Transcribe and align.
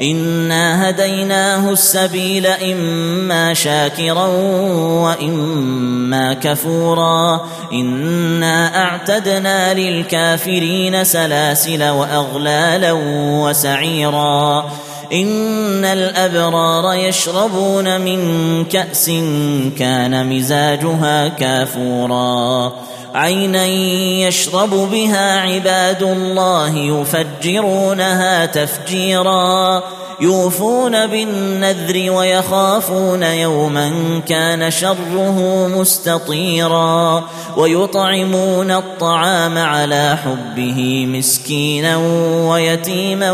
انا 0.00 0.88
هديناه 0.90 1.70
السبيل 1.70 2.46
اما 2.46 3.54
شاكرا 3.54 4.26
واما 5.06 6.34
كفورا 6.34 7.46
انا 7.72 8.84
اعتدنا 8.84 9.74
للكافرين 9.74 11.04
سلاسل 11.04 11.88
واغلالا 11.88 12.92
وسعيرا 13.42 14.70
ان 15.12 15.84
الابرار 15.84 16.94
يشربون 16.94 18.00
من 18.00 18.64
كاس 18.64 19.10
كان 19.78 20.36
مزاجها 20.36 21.28
كافورا 21.28 22.72
عينا 23.16 23.66
يشرب 24.26 24.70
بها 24.70 25.40
عباد 25.40 26.02
الله 26.02 26.76
يفجرونها 26.76 28.46
تفجيرا 28.46 29.82
يوفون 30.20 31.06
بالنذر 31.06 32.10
ويخافون 32.10 33.22
يوما 33.22 34.20
كان 34.28 34.70
شره 34.70 35.68
مستطيرا 35.68 37.24
ويطعمون 37.56 38.70
الطعام 38.70 39.58
على 39.58 40.18
حبه 40.24 41.06
مسكينا 41.06 41.96
ويتيما 42.50 43.30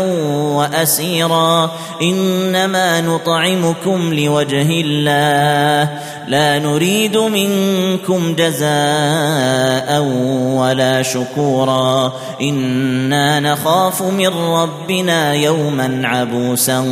وأسيرا. 0.55 1.71
إنما 2.01 3.01
نطعمكم 3.01 4.13
لوجه 4.13 4.67
الله. 4.69 5.89
لا 6.27 6.59
نريد 6.59 7.17
منكم 7.17 8.35
جزاء 8.35 10.01
ولا 10.57 11.01
شكورا. 11.01 12.13
إنا 12.41 13.39
نخاف 13.39 14.01
من 14.01 14.27
ربنا 14.27 15.33
يوما 15.33 16.01
عبوسا 16.03 16.85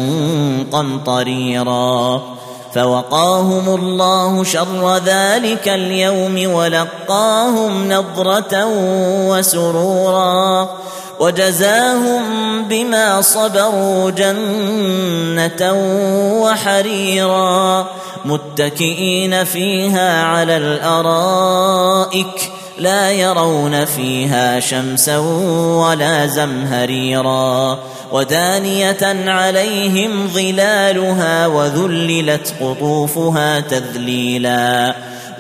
قمطريرا. 0.71 2.21
فوقاهم 2.73 3.75
الله 3.75 4.43
شر 4.43 4.97
ذلك 4.97 5.67
اليوم 5.67 6.53
ولقاهم 6.53 7.91
نضرة 7.91 8.65
وسرورا. 9.29 10.69
وجزاهم 11.21 12.23
بما 12.63 13.21
صبروا 13.21 14.09
جنة 14.09 15.73
وحريرا 16.41 17.87
متكئين 18.25 19.43
فيها 19.43 20.23
على 20.23 20.57
الأرائك 20.57 22.51
لا 22.77 23.11
يرون 23.11 23.85
فيها 23.85 24.59
شمسا 24.59 25.17
ولا 25.77 26.27
زمهريرا 26.27 27.79
ودانية 28.11 29.29
عليهم 29.31 30.27
ظلالها 30.27 31.47
وذللت 31.47 32.53
قطوفها 32.61 33.59
تذليلا 33.59 34.95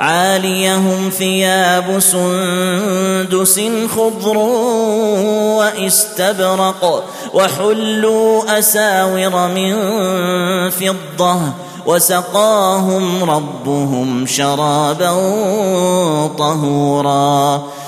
عاليهم 0.00 1.10
ثياب 1.10 1.98
سندس 1.98 3.60
خضر 3.96 4.36
واستبرق 5.58 7.04
وحلوا 7.34 8.58
أساور 8.58 9.48
من 9.48 9.74
فضة 10.70 11.40
وسقاهم 11.86 13.30
ربهم 13.30 14.26
شرابا 14.26 15.10
طهورا 16.38 17.62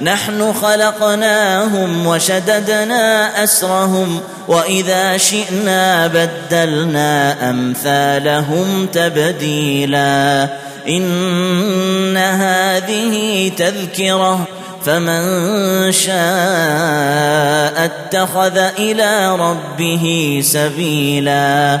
نحن 0.00 0.52
خلقناهم 0.52 2.06
وشددنا 2.06 3.44
أسرهم 3.44 4.20
وإذا 4.48 5.16
شئنا 5.16 6.06
بدلنا 6.06 7.50
أمثالهم 7.50 8.86
تبديلا. 8.92 10.48
إن 10.88 12.16
هذه 12.16 13.48
تذكرة 13.56 14.46
فمن 14.86 15.22
شاء 15.92 16.14
اتخذ 17.84 18.56
إلى 18.56 19.36
ربه 19.36 20.40
سبيلا. 20.44 21.80